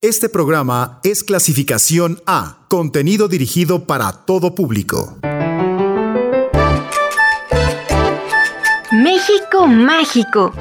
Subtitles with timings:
[0.00, 5.18] Este programa es clasificación A, contenido dirigido para todo público.
[8.92, 10.52] México Mágico.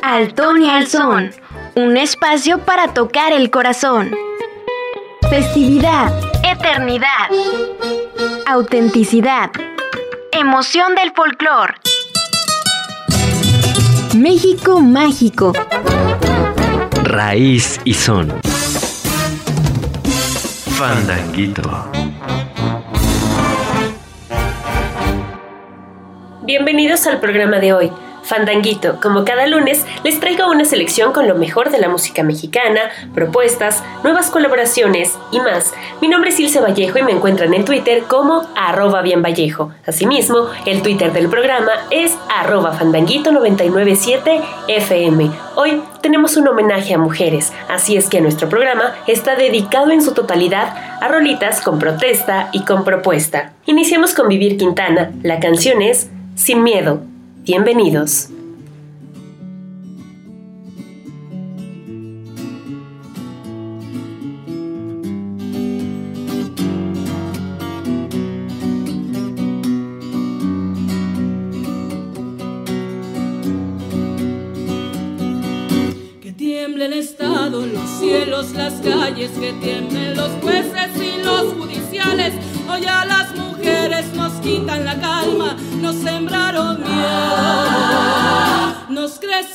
[0.00, 1.32] Altón y Alzón.
[1.74, 4.10] Un espacio para tocar el corazón.
[5.28, 6.10] Festividad.
[6.42, 7.28] Eternidad.
[8.46, 9.50] Autenticidad.
[10.32, 11.74] Emoción del folclor.
[14.16, 15.52] México Mágico.
[17.02, 18.47] Raíz y son.
[20.78, 21.90] Fandanguito.
[26.44, 27.92] Bienvenidos al programa de hoy.
[28.28, 32.90] Fandanguito, como cada lunes, les traigo una selección con lo mejor de la música mexicana,
[33.14, 35.72] propuestas, nuevas colaboraciones y más.
[36.02, 39.72] Mi nombre es Ilse Vallejo y me encuentran en Twitter como arroba bienvallejo.
[39.86, 45.32] Asimismo, el Twitter del programa es arroba fandanguito997fm.
[45.56, 50.12] Hoy tenemos un homenaje a mujeres, así es que nuestro programa está dedicado en su
[50.12, 53.54] totalidad a rolitas con protesta y con propuesta.
[53.64, 55.12] Iniciamos con Vivir Quintana.
[55.22, 57.00] La canción es Sin Miedo.
[57.48, 58.28] Bienvenidos.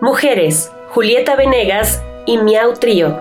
[0.00, 3.20] Mujeres, Julieta Venegas y Miau Trío.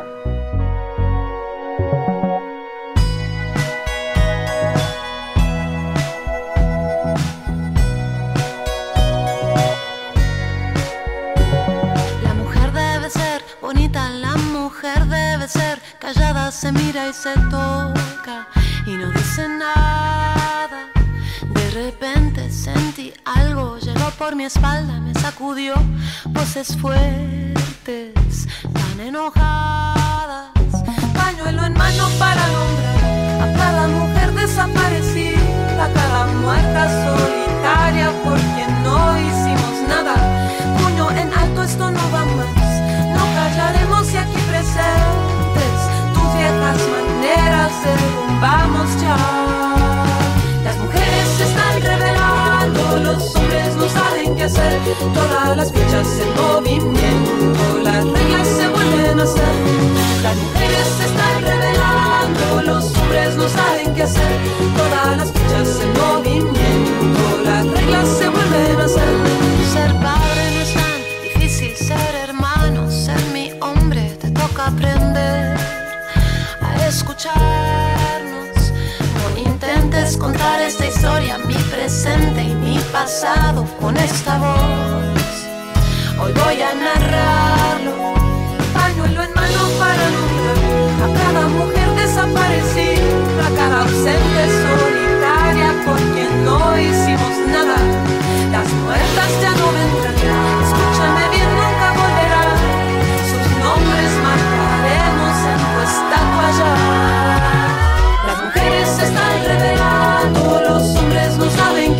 [12.24, 17.87] La mujer debe ser bonita, la mujer debe ser callada, se mira y se toca
[24.18, 25.76] por mi espalda, me sacudió
[26.28, 30.52] voces fuertes, tan enojadas.
[31.14, 38.84] Pañuelo en mano para nombrar a cada mujer de desaparecida, cada muerta solitaria por quien
[38.84, 40.16] no hicimos nada.
[40.80, 42.72] Puño en alto, esto no va más.
[43.16, 45.80] No callaremos y aquí presentes
[46.14, 49.67] tus viejas maneras derrumbamos ya.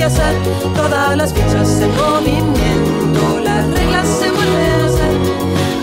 [0.08, 0.36] Hacer.
[0.76, 5.14] Todas las fichas en movimiento, las reglas se vuelven a hacer.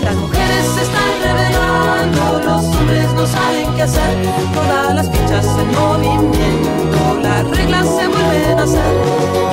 [0.03, 4.15] Las mujeres se están revelando, los hombres no saben qué hacer.
[4.53, 9.44] Todas las fichas en movimiento, las reglas se vuelven a hacer.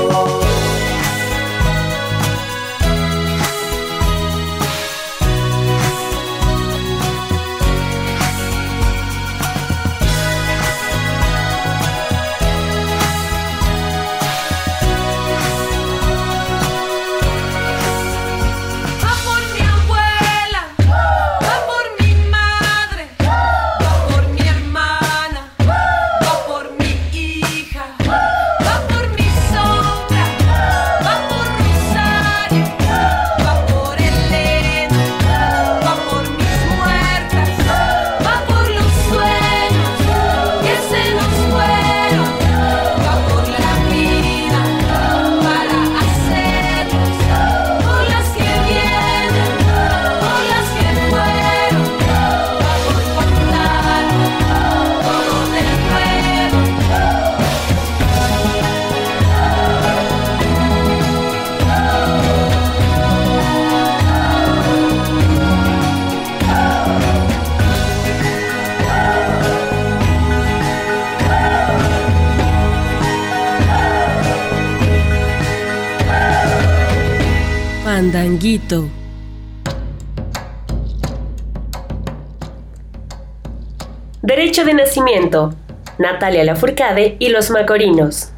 [84.21, 85.55] Derecho de nacimiento.
[85.99, 88.32] Natalia Lafourcade y los Macorinos.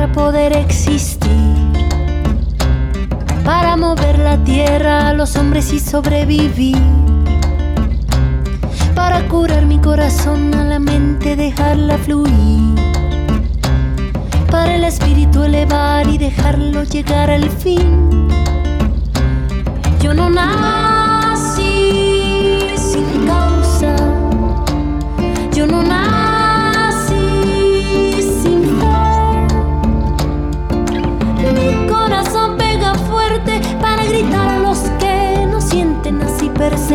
[0.00, 1.28] Para poder existir.
[3.44, 6.78] Para mover la tierra a los hombres y sobrevivir.
[8.94, 12.76] Para curar mi corazón a la mente, dejarla fluir.
[14.50, 18.26] Para el espíritu elevar y dejarlo llegar al fin.
[20.00, 20.89] Yo no nací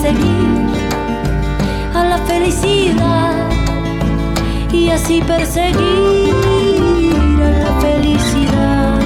[0.00, 0.66] seguir
[1.94, 3.50] a la felicidad
[4.72, 6.32] y así perseguir
[7.44, 8.98] a la felicidad,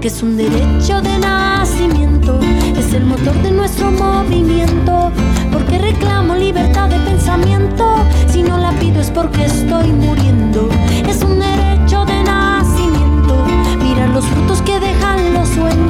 [0.00, 2.40] que es un derecho de nacimiento,
[2.78, 5.12] es el motor de nuestro movimiento,
[5.52, 7.84] porque reclamo libertad de pensamiento,
[8.28, 10.70] si no la pido es porque estoy muriendo,
[11.06, 13.44] es un derecho de nacimiento,
[13.82, 15.87] mira los frutos que dejan los sueños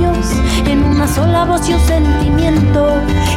[1.14, 2.86] sola voz y un sentimiento.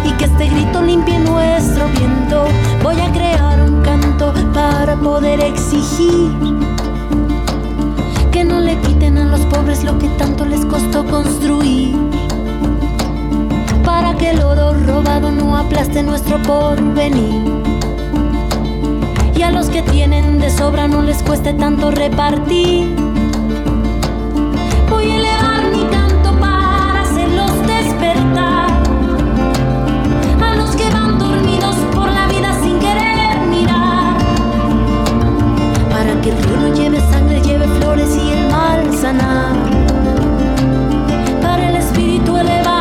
[0.06, 2.46] Y que este grito limpie nuestro viento.
[2.84, 6.32] Voy a crear un canto para poder exigir
[8.32, 11.96] que no le quiten a los pobres lo que tanto les costó construir.
[13.84, 17.42] Para que el oro robado no aplaste nuestro porvenir.
[19.36, 22.96] Y a los que tienen de sobra no les cueste tanto repartir.
[24.90, 25.51] Voy a elevar
[39.02, 39.56] sanar.
[41.42, 42.81] Para el espíritu elevar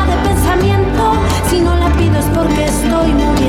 [2.41, 3.40] porque estoy muriendo.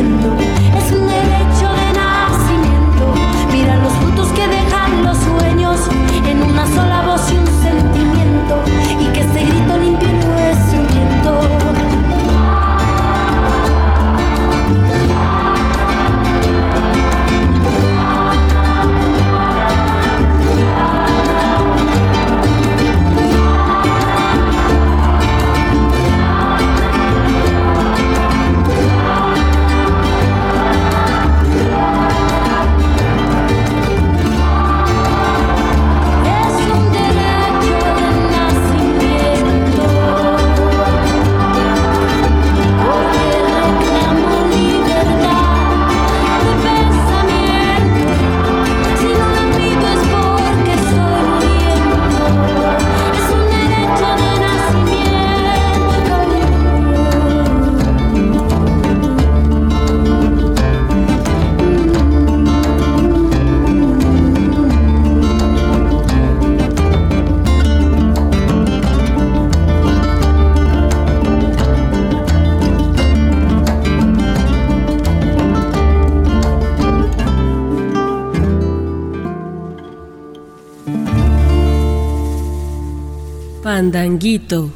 [84.22, 84.70] Pandanguito.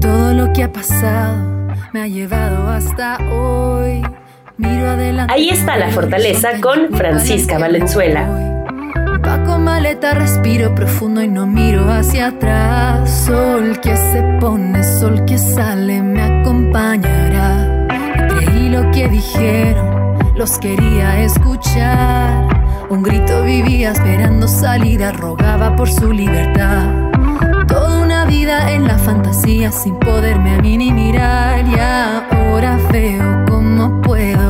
[0.00, 1.36] Todo lo que ha pasado
[1.92, 4.00] me ha llevado hasta hoy.
[4.56, 5.34] Miro adelante.
[5.34, 8.26] Ahí está la fortaleza con Francisca Valenzuela.
[9.22, 13.10] Paco maleta, respiro profundo y no miro hacia atrás.
[13.26, 17.86] Sol que se pone, sol que sale, me acompañará.
[18.28, 22.48] Creí lo que dijeron, los quería escuchar.
[22.88, 26.99] Un grito vivía esperando salida, rogaba por su libertad.
[28.50, 31.64] En la fantasía sin poderme a mí ni mirar.
[31.68, 34.49] Y ahora veo cómo puedo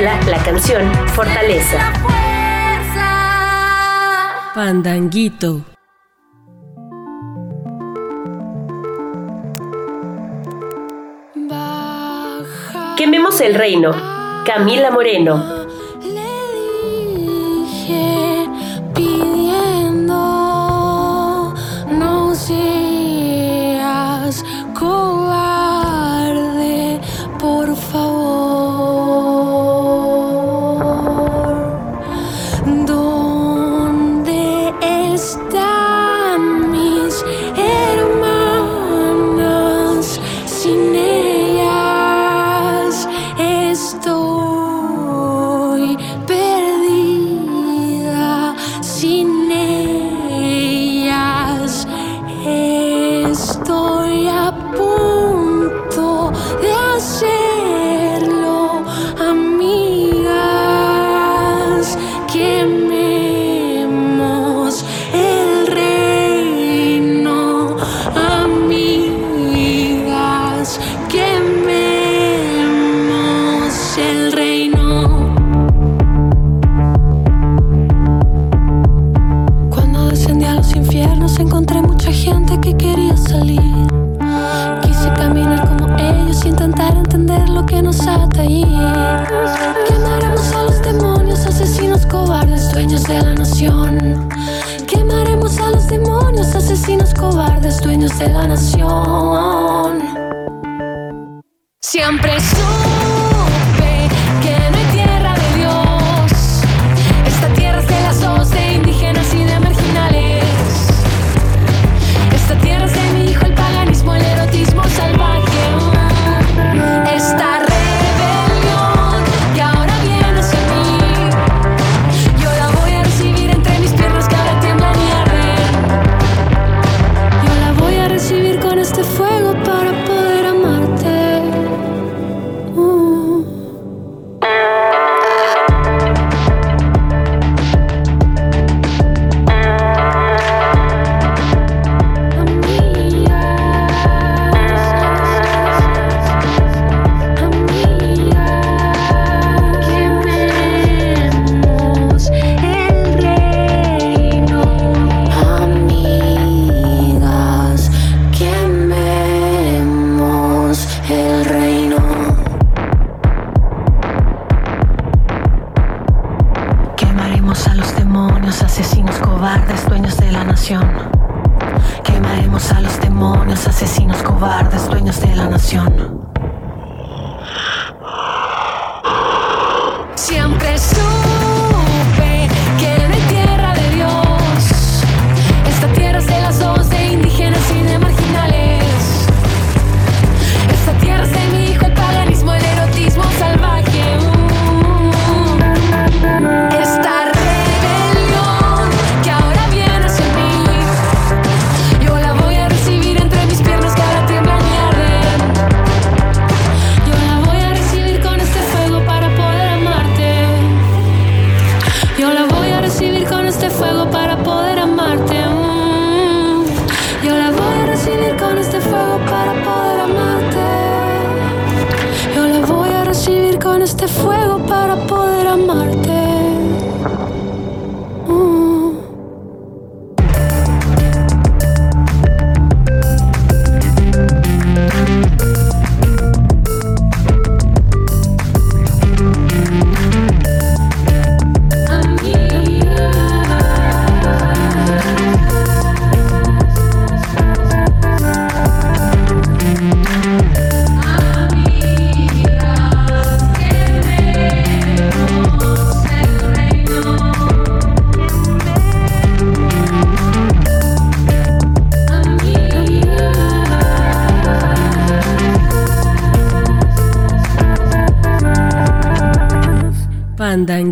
[0.00, 1.78] La canción Fortaleza.
[4.54, 5.62] Pandanguito.
[12.96, 13.92] Quememos el reino.
[14.44, 15.55] Camila Moreno.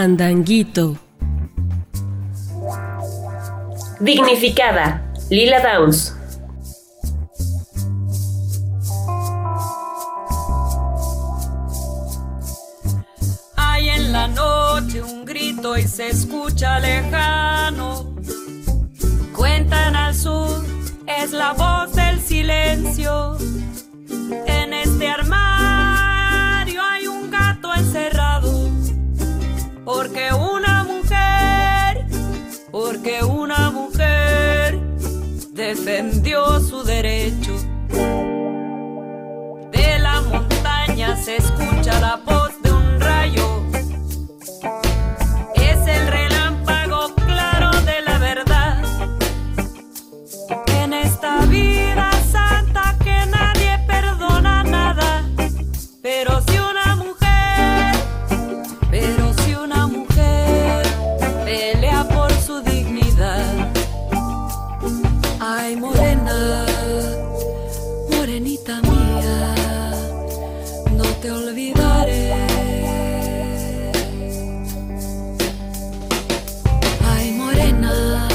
[0.00, 0.96] Fandanguito.
[4.00, 5.02] Dignificada.
[5.28, 6.16] Lila Downs.
[70.96, 72.34] no te olvidaré.
[77.08, 78.28] Ay, morena,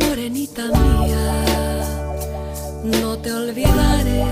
[0.00, 1.84] morenita mía,
[2.84, 4.24] no te olvidaré.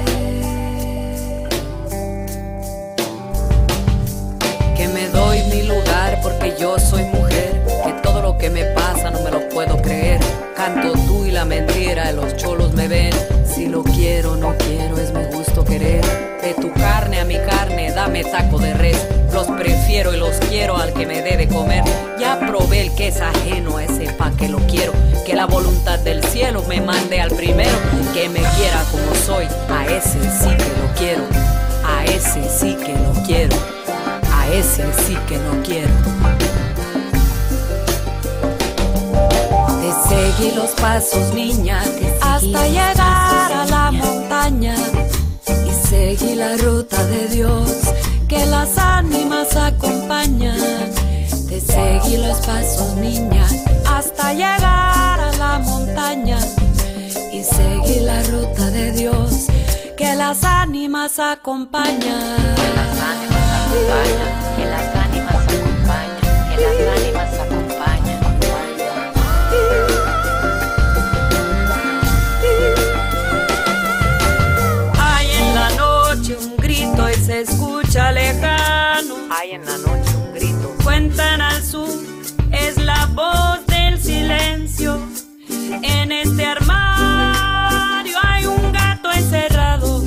[4.77, 9.11] Que me doy mi lugar porque yo soy mujer, que todo lo que me pasa
[9.11, 10.21] no me lo puedo creer.
[10.57, 13.34] Canto tú y la mentira, los cholos me ven.
[13.55, 16.05] Si lo quiero, no quiero, es mi gusto querer.
[16.43, 19.07] De tu carne a mi carne, dame taco de res.
[19.33, 21.85] Los prefiero y los quiero al que me debe comer.
[22.19, 24.93] Ya probé el que es ajeno a ese pa' que lo quiero.
[25.25, 27.77] Que la voluntad del cielo me mande al primero.
[28.13, 31.23] Que me quiera como soy, a ese sí que lo quiero.
[31.87, 33.57] A ese sí que lo quiero.
[34.33, 35.95] A ese sí que no quiero.
[39.81, 41.81] Te seguí los pasos, niña,
[42.21, 44.75] hasta llegar a la montaña.
[45.47, 47.71] Y seguí la ruta de Dios
[48.29, 50.59] que las ánimas acompañan.
[51.49, 53.47] Te seguí los pasos, niña,
[53.87, 56.39] hasta llegar a la montaña.
[57.33, 59.47] Y seguí la ruta de Dios
[59.97, 62.55] que las ánimas acompañan.
[62.57, 67.04] Que las ánimas acompañan, que las ánimas acompañan, que las ánimas
[85.87, 90.03] En este armario hay un gato encerrado.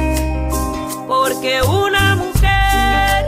[1.08, 3.26] Porque una mujer,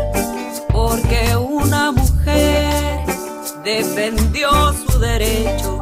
[0.71, 3.05] porque una mujer
[3.63, 5.78] defendió su derecho.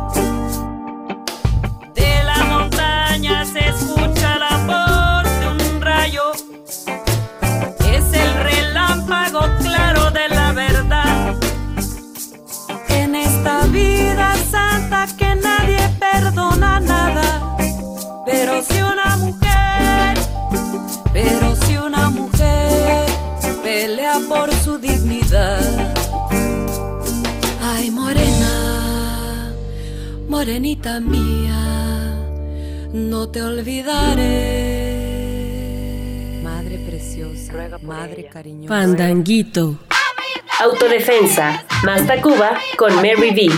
[30.38, 31.58] Morenita mía,
[32.93, 34.21] no te olvidaré.
[36.43, 38.69] Madre preciosa, madre cariñosa.
[38.69, 39.80] Pandanguito.
[40.60, 41.65] Autodefensa.
[41.84, 43.50] Más Tacuba con Mary B.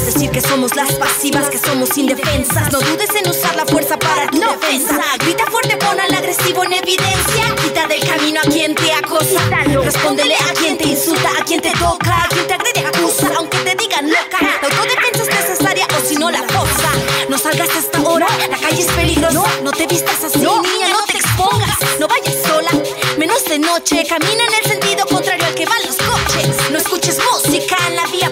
[0.00, 2.72] Decir que somos las pasivas, que somos indefensas.
[2.72, 5.00] No dudes en usar la fuerza para tu defensa.
[5.20, 7.54] Grita fuerte, pon al agresivo en evidencia.
[7.62, 9.40] Quita del camino a quien te acosa.
[9.84, 13.58] Respóndele a quien te insulta, a quien te toca A quien te agrede, acusa, aunque
[13.58, 16.90] te digan loca La autodefensa es necesaria o si no la forza
[17.28, 19.40] No salgas a esta hora, la calle es peligrosa.
[19.62, 19.72] No.
[19.72, 21.76] Te vistas así, niña, no te expongas.
[21.98, 22.70] No vayas sola,
[23.18, 24.04] menos de noche.
[24.08, 26.70] Camina en el sentido contrario al que van los coches.
[26.70, 28.30] No escuches música en la vía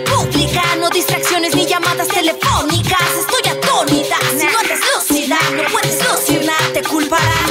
[0.81, 3.01] No distracciones ni llamadas telefónicas.
[3.19, 7.50] Estoy atónita, si no andas lúcida No puedes lucir nada, te culparán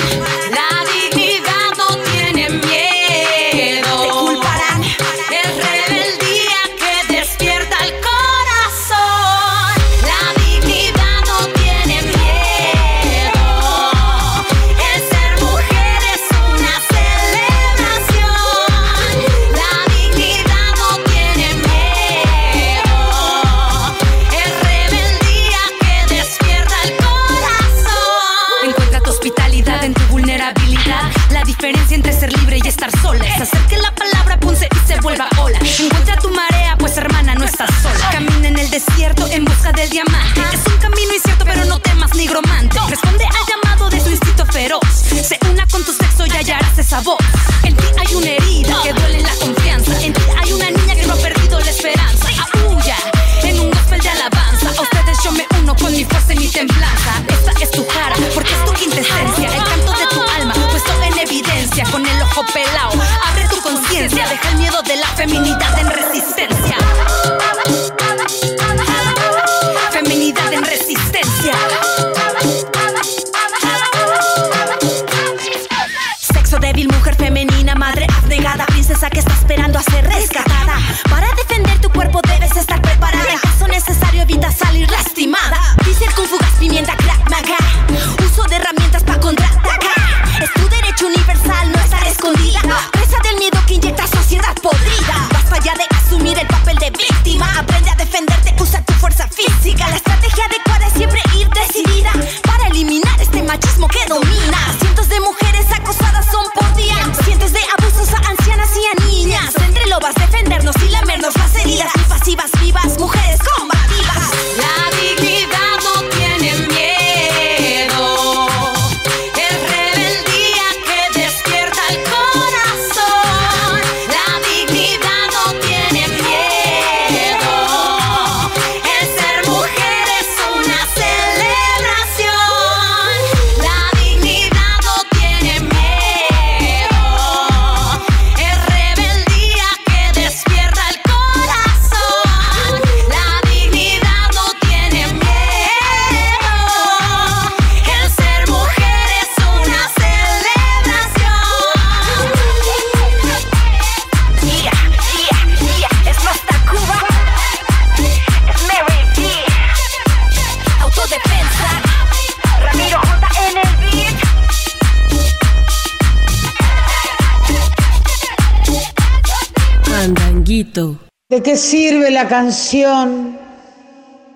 [172.24, 173.40] la canción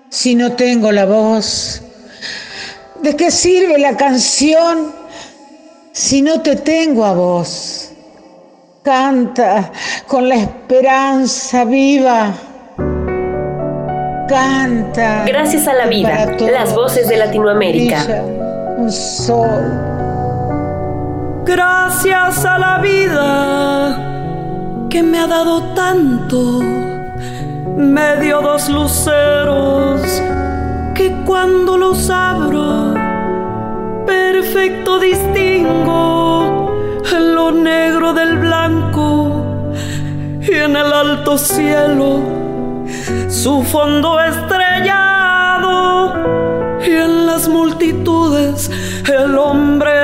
[0.08, 1.82] si no tengo la voz?
[3.02, 4.90] ¿De qué sirve la canción
[5.92, 7.90] si no te tengo a vos?
[8.82, 9.70] Canta
[10.06, 12.32] con la esperanza viva.
[14.28, 15.24] Canta.
[15.26, 18.22] Gracias a la vida, las voces de Latinoamérica.
[18.78, 19.82] Un sol.
[21.44, 24.14] Gracias a la vida
[24.88, 26.62] que me ha dado tanto,
[27.76, 30.00] me dio dos luceros
[30.94, 32.94] que cuando los abro,
[34.06, 36.24] perfecto distingo
[37.34, 39.68] lo negro del blanco
[40.40, 42.20] y en el alto cielo
[43.28, 46.14] su fondo estrellado
[46.80, 48.70] y en las multitudes
[49.12, 50.03] el hombre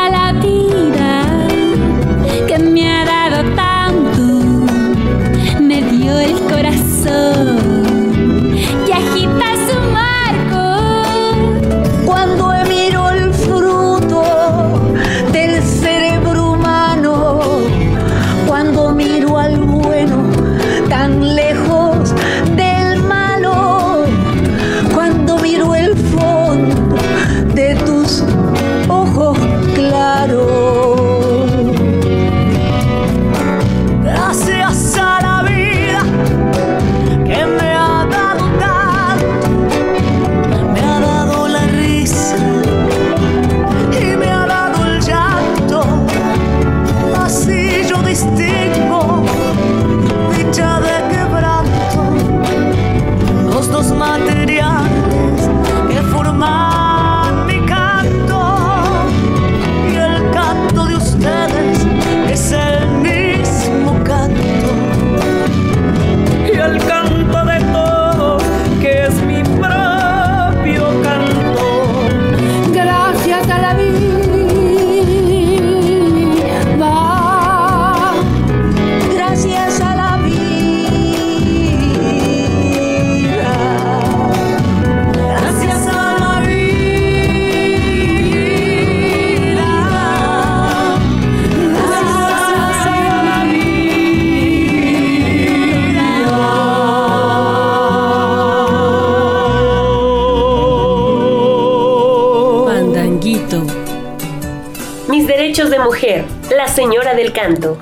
[106.67, 107.77] señora del canto.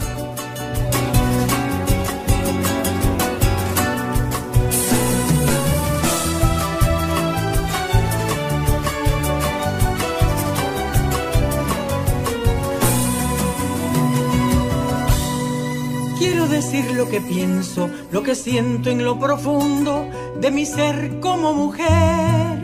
[16.17, 20.05] Quiero decir lo que pienso, lo que siento en lo profundo
[20.41, 22.59] de mi ser como mujer.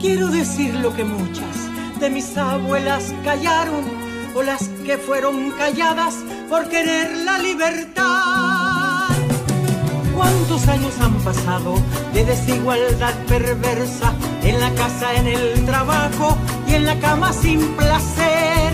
[0.00, 3.99] Quiero decir lo que muchas de mis abuelas callaron
[4.90, 6.16] que fueron calladas
[6.48, 9.06] por querer la libertad.
[10.16, 11.76] ¿Cuántos años han pasado
[12.12, 14.12] de desigualdad perversa
[14.42, 16.36] en la casa, en el trabajo
[16.66, 18.72] y en la cama sin placer?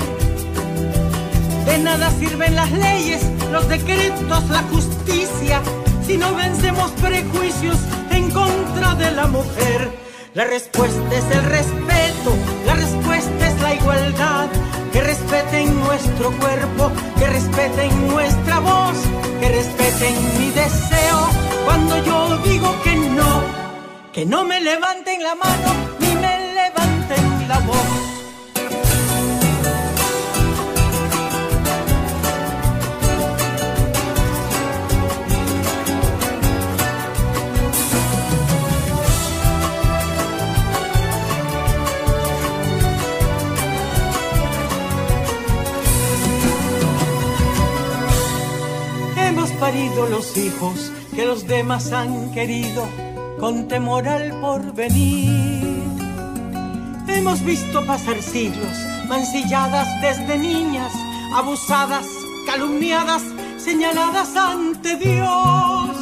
[1.66, 3.20] De nada sirven las leyes,
[3.52, 5.60] los decretos, la justicia,
[6.06, 7.76] si no vencemos prejuicios
[8.10, 9.90] en contra de la mujer.
[10.32, 11.85] La respuesta es el respeto,
[16.18, 18.96] nuestro cuerpo, que respeten nuestra voz,
[19.40, 21.28] que respeten mi deseo.
[21.64, 23.42] Cuando yo digo que no,
[24.12, 28.05] que no me levanten la mano ni me levanten la voz.
[49.66, 52.86] Los hijos que los demás han querido
[53.40, 55.82] con temor al porvenir.
[57.08, 58.76] Hemos visto pasar siglos,
[59.08, 60.92] mancilladas desde niñas,
[61.34, 62.06] abusadas,
[62.46, 63.22] calumniadas,
[63.58, 65.96] señaladas ante Dios.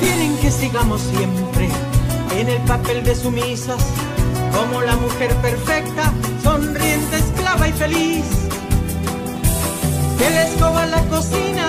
[0.00, 1.68] Quieren que sigamos siempre
[2.38, 3.84] en el papel de sumisas,
[4.56, 6.10] como la mujer perfecta,
[6.42, 8.24] sonriente, esclava y feliz.
[10.16, 11.68] Que la escoba la cocina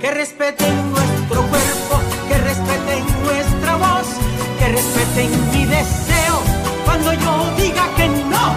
[0.00, 4.06] que respeten nuestro cuerpo, que respeten nuestra voz,
[4.58, 6.36] que respeten mi deseo.
[6.84, 8.54] Cuando yo diga que no,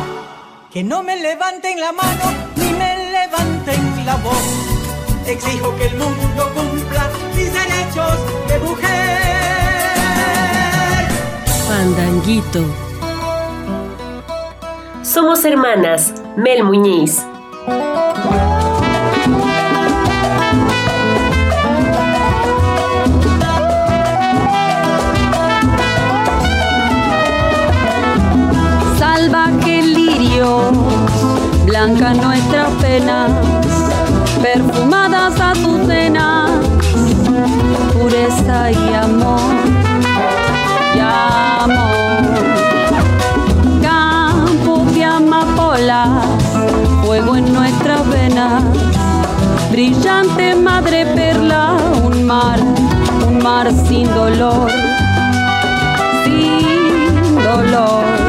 [0.71, 4.43] que no me levanten la mano ni me levanten la voz.
[5.25, 8.17] Exijo que el mundo cumpla mis derechos
[8.47, 8.97] de mujer.
[11.67, 12.63] Pandanguito.
[15.03, 17.25] Somos hermanas, Mel Muñiz.
[31.65, 33.31] Blanca nuestras penas,
[34.41, 36.49] perfumadas azucenas,
[37.93, 39.39] pureza y amor,
[40.95, 42.23] y amor.
[43.81, 46.09] Campo de amapolas,
[47.03, 48.63] fuego en nuestras venas,
[49.71, 52.59] brillante madre perla, un mar,
[53.27, 54.71] un mar sin dolor,
[56.23, 58.26] sin dolor.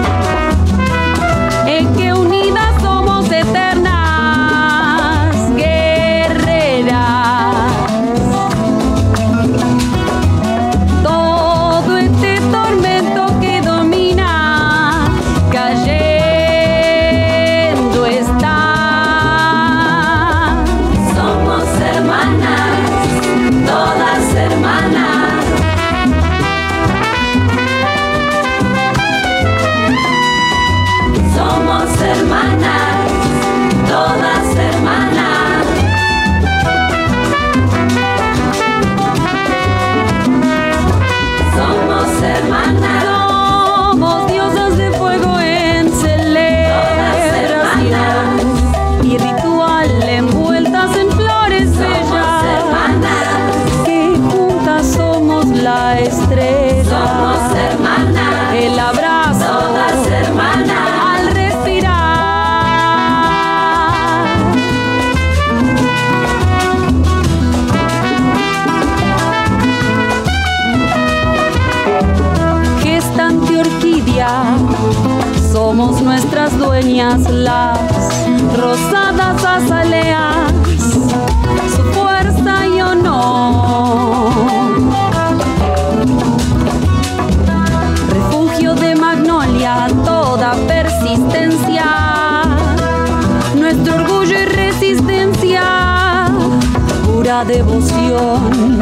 [76.80, 77.76] Las
[78.56, 80.52] rosadas azaleas,
[81.74, 84.30] su fuerza y honor.
[88.10, 91.84] Refugio de magnolia, toda persistencia,
[93.56, 96.28] nuestro orgullo y resistencia,
[97.04, 98.77] pura devoción.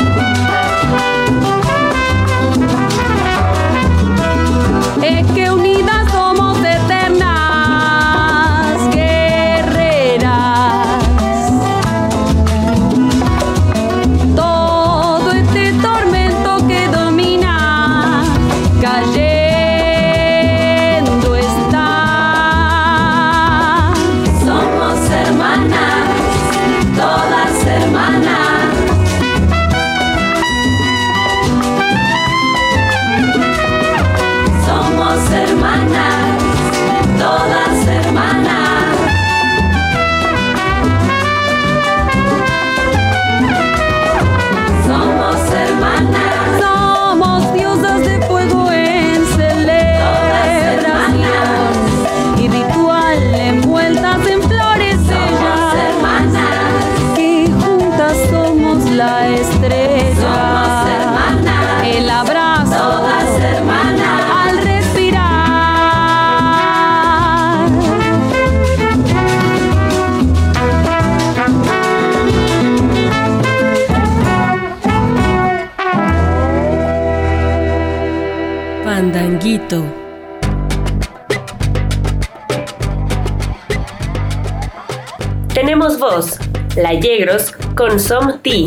[85.57, 86.39] Tenemos voz,
[86.77, 88.67] La Yegros con Som T.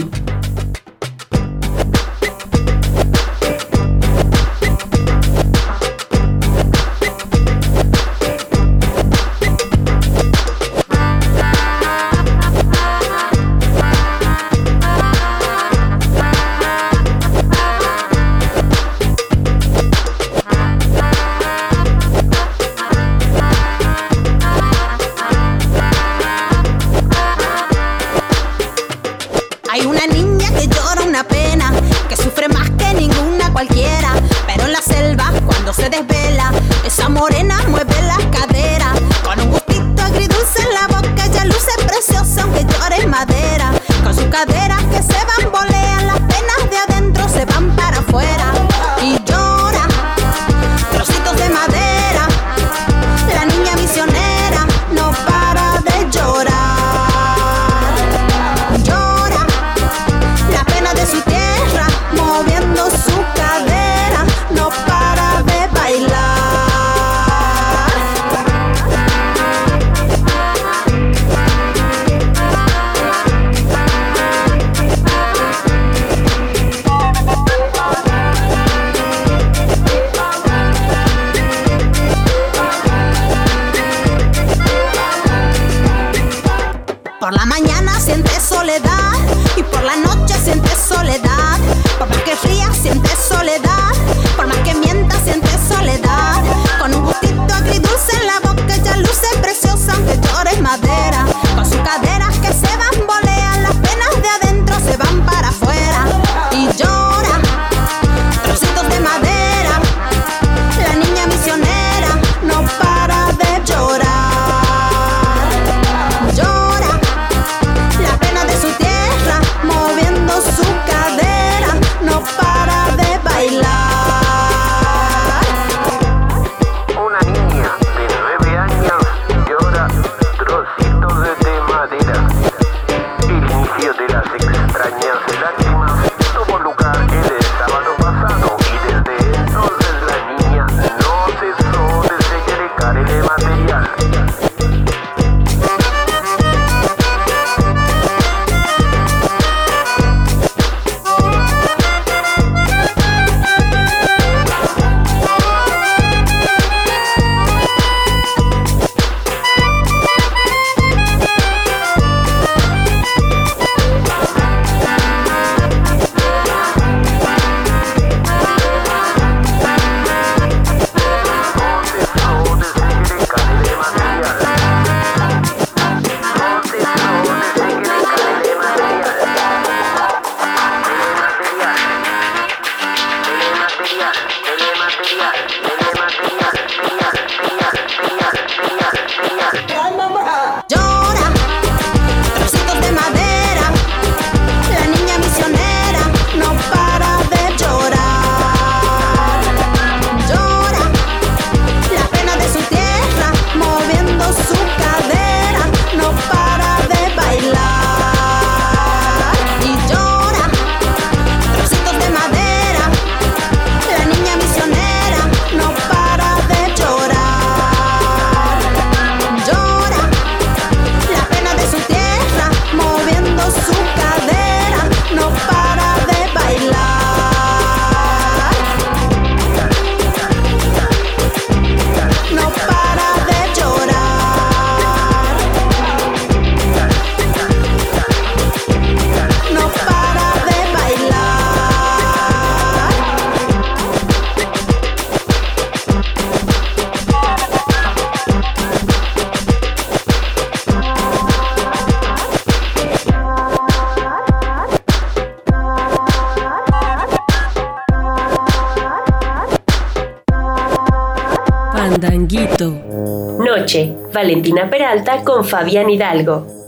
[264.29, 266.58] Valentina Peralta con Fabián Hidalgo.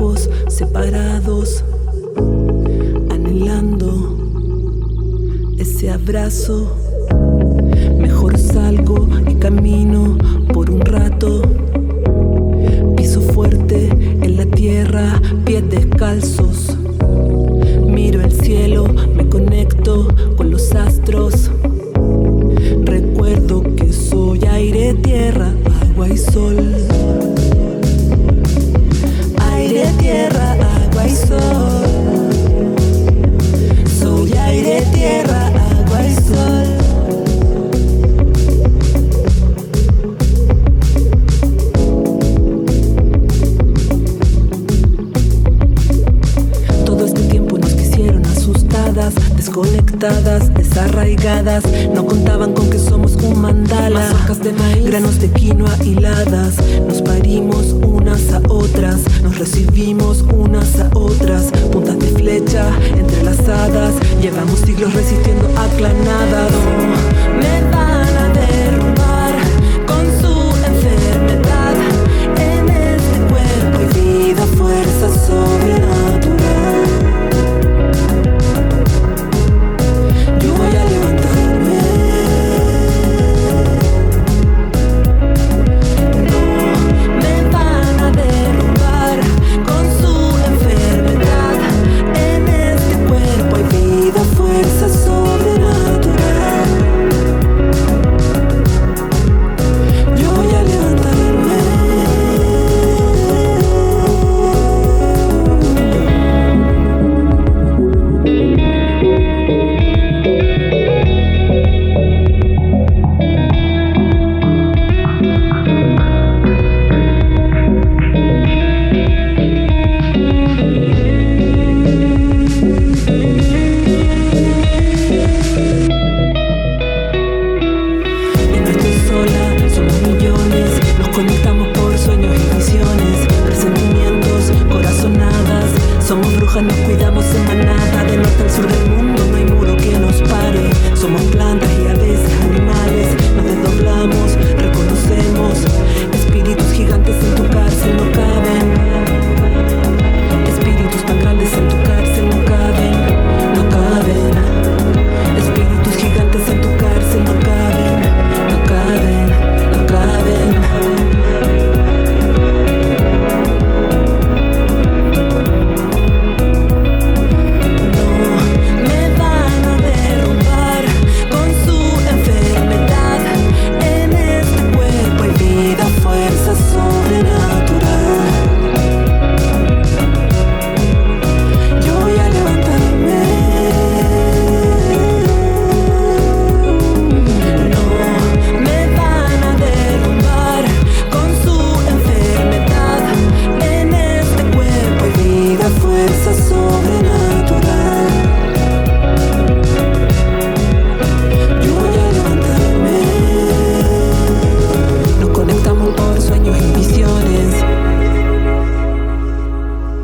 [0.00, 1.62] Abrazados,
[3.10, 4.16] anhelando
[5.58, 6.74] ese abrazo.
[7.98, 10.16] Mejor salgo y camino
[10.54, 11.42] por un rato.
[12.96, 16.79] Piso fuerte en la tierra, pies descalzos.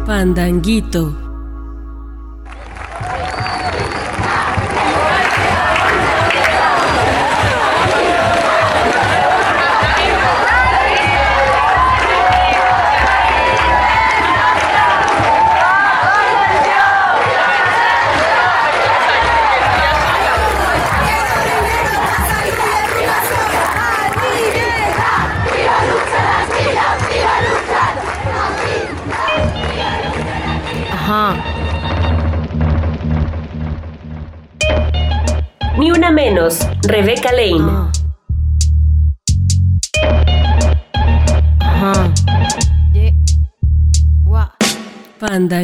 [0.07, 1.26] Pandanguito.
[36.37, 37.91] Menos, Rebecca Lane.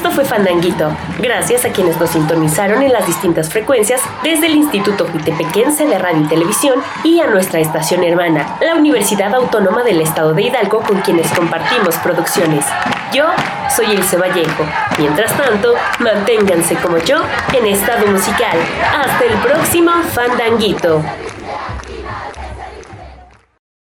[0.00, 5.06] Esto fue Fandanguito, gracias a quienes nos sintonizaron en las distintas frecuencias desde el Instituto
[5.06, 10.32] Jutepequense de Radio y Televisión y a nuestra estación hermana, la Universidad Autónoma del Estado
[10.32, 12.64] de Hidalgo, con quienes compartimos producciones.
[13.12, 13.26] Yo
[13.76, 14.64] soy Ilse Vallejo.
[14.96, 17.18] Mientras tanto, manténganse como yo
[17.52, 18.56] en estado musical.
[19.04, 21.04] Hasta el próximo Fandanguito.